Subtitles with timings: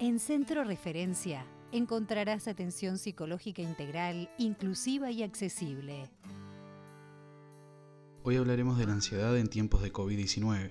[0.00, 6.08] En Centro Referencia encontrarás atención psicológica integral, inclusiva y accesible.
[8.22, 10.70] Hoy hablaremos de la ansiedad en tiempos de COVID-19.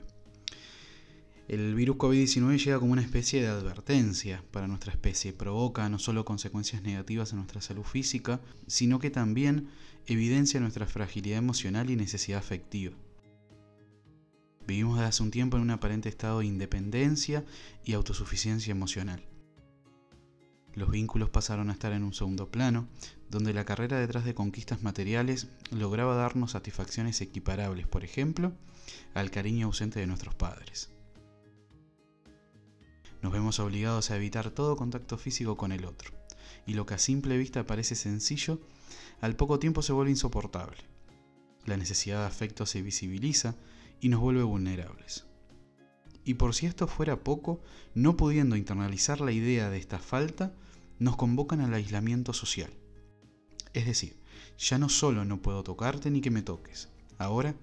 [1.48, 5.34] El virus COVID-19 llega como una especie de advertencia para nuestra especie.
[5.34, 9.70] Provoca no solo consecuencias negativas en nuestra salud física, sino que también
[10.06, 12.96] evidencia nuestra fragilidad emocional y necesidad afectiva.
[14.68, 17.46] Vivimos desde hace un tiempo en un aparente estado de independencia
[17.86, 19.26] y autosuficiencia emocional.
[20.74, 22.90] Los vínculos pasaron a estar en un segundo plano,
[23.30, 28.52] donde la carrera detrás de conquistas materiales lograba darnos satisfacciones equiparables, por ejemplo,
[29.14, 30.90] al cariño ausente de nuestros padres.
[33.22, 36.12] Nos vemos obligados a evitar todo contacto físico con el otro,
[36.66, 38.60] y lo que a simple vista parece sencillo,
[39.22, 40.78] al poco tiempo se vuelve insoportable.
[41.66, 43.56] La necesidad de afecto se visibiliza
[44.00, 45.26] y nos vuelve vulnerables.
[46.24, 47.62] Y por si esto fuera poco,
[47.94, 50.54] no pudiendo internalizar la idea de esta falta,
[51.00, 52.72] nos convocan al aislamiento social.
[53.74, 54.18] Es decir,
[54.58, 57.56] ya no solo no puedo tocarte ni que me toques, ahora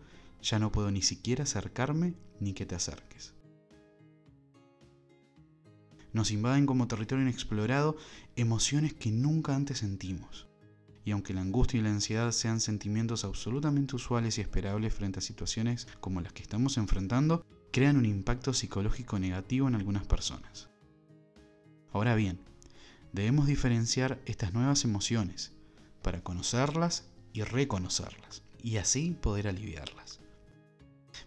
[0.42, 3.34] ya no puedo ni siquiera acercarme ni que te acerques
[6.14, 7.96] nos invaden como territorio inexplorado
[8.36, 10.48] emociones que nunca antes sentimos.
[11.04, 15.22] Y aunque la angustia y la ansiedad sean sentimientos absolutamente usuales y esperables frente a
[15.22, 20.70] situaciones como las que estamos enfrentando, crean un impacto psicológico negativo en algunas personas.
[21.92, 22.40] Ahora bien,
[23.12, 25.52] debemos diferenciar estas nuevas emociones
[26.02, 30.20] para conocerlas y reconocerlas, y así poder aliviarlas.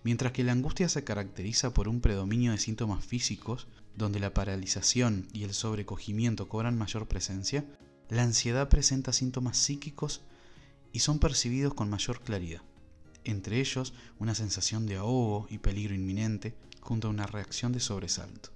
[0.04, 5.28] Mientras que la angustia se caracteriza por un predominio de síntomas físicos, donde la paralización
[5.34, 7.66] y el sobrecogimiento cobran mayor presencia,
[8.10, 10.22] la ansiedad presenta síntomas psíquicos
[10.94, 12.62] y son percibidos con mayor claridad,
[13.24, 18.52] entre ellos una sensación de ahogo y peligro inminente junto a una reacción de sobresalto.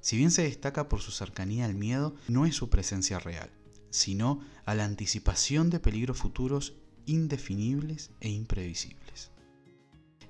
[0.00, 3.50] Si bien se destaca por su cercanía al miedo, no es su presencia real,
[3.90, 6.74] sino a la anticipación de peligros futuros
[7.06, 9.30] indefinibles e imprevisibles.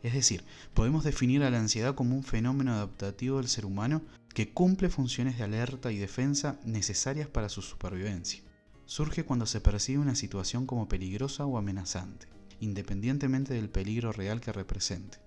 [0.03, 0.44] Es decir,
[0.75, 4.03] podemos definir a la ansiedad como un fenómeno adaptativo del ser humano
[4.34, 8.43] que cumple funciones de alerta y defensa necesarias para su supervivencia.
[8.87, 12.26] Surge cuando se percibe una situación como peligrosa o amenazante,
[12.60, 15.19] independientemente del peligro real que represente.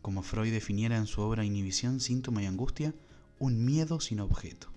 [0.00, 2.94] Como Freud definiera en su obra Inhibición, Síntoma y Angustia,
[3.38, 4.68] un miedo sin objeto.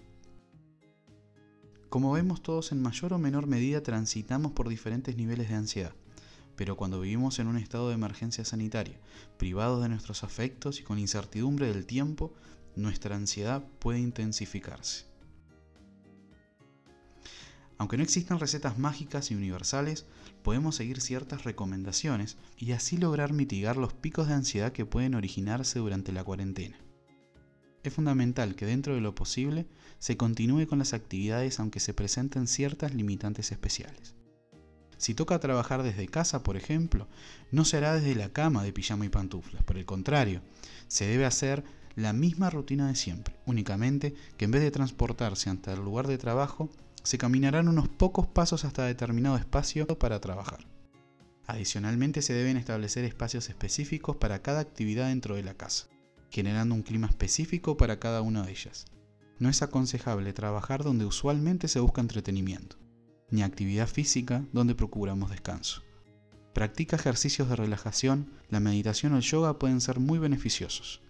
[1.90, 5.96] Como vemos todos en mayor o menor medida transitamos por diferentes niveles de ansiedad
[6.56, 9.00] pero cuando vivimos en un estado de emergencia sanitaria,
[9.38, 12.34] privados de nuestros afectos y con incertidumbre del tiempo,
[12.76, 15.06] nuestra ansiedad puede intensificarse.
[17.78, 20.06] Aunque no existan recetas mágicas y universales,
[20.44, 25.80] podemos seguir ciertas recomendaciones y así lograr mitigar los picos de ansiedad que pueden originarse
[25.80, 26.78] durante la cuarentena.
[27.84, 29.68] Es fundamental que dentro de lo posible
[30.00, 34.16] se continúe con las actividades aunque se presenten ciertas limitantes especiales.
[34.98, 37.08] Si toca trabajar desde casa, por ejemplo,
[37.52, 40.42] no se hará desde la cama de pijama y pantuflas, por el contrario,
[40.88, 41.64] se debe hacer
[41.96, 46.18] la misma rutina de siempre, únicamente que en vez de transportarse hasta el lugar de
[46.18, 46.70] trabajo,
[47.04, 50.66] se caminarán unos pocos pasos hasta determinado espacio para trabajar.
[51.48, 55.88] Adicionalmente se deben establecer espacios específicos para cada actividad dentro de la casa,
[56.32, 58.86] generando un clima específico para cada una de ellas.
[59.38, 62.78] No es aconsejable trabajar donde usualmente se busca entretenimiento
[63.30, 65.84] ni actividad física donde procuramos descanso.
[66.54, 71.02] Practica ejercicios de relajación, la meditación o el yoga pueden ser muy beneficiosos.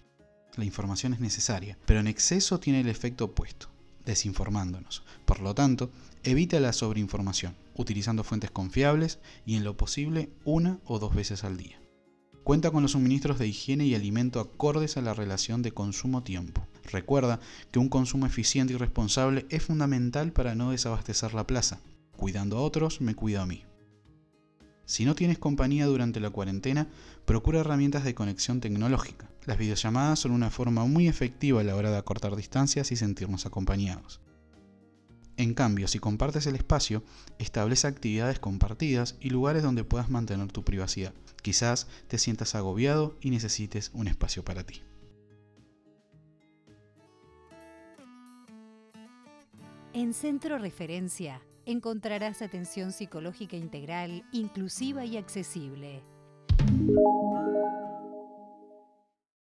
[0.56, 3.68] La información es necesaria, pero en exceso tiene el efecto opuesto,
[4.06, 5.04] desinformándonos.
[5.26, 5.92] Por lo tanto,
[6.24, 11.58] evita la sobreinformación, utilizando fuentes confiables y en lo posible una o dos veces al
[11.58, 11.80] día.
[12.44, 16.68] Cuenta con los suministros de higiene y alimento acordes a la relación de consumo-tiempo.
[16.92, 17.40] Recuerda
[17.72, 21.80] que un consumo eficiente y responsable es fundamental para no desabastecer la plaza,
[22.18, 23.64] Cuidando a otros, me cuido a mí.
[24.86, 26.88] Si no tienes compañía durante la cuarentena,
[27.26, 29.28] procura herramientas de conexión tecnológica.
[29.46, 33.46] Las videollamadas son una forma muy efectiva a la hora de acortar distancias y sentirnos
[33.46, 34.22] acompañados.
[35.38, 37.04] En cambio, si compartes el espacio,
[37.40, 41.14] establece actividades compartidas y lugares donde puedas mantener tu privacidad.
[41.42, 44.82] Quizás te sientas agobiado y necesites un espacio para ti.
[49.94, 56.04] En Centro Referencia encontrarás atención psicológica integral, inclusiva y accesible.